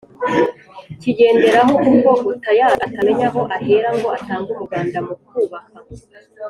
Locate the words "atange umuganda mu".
4.17-5.13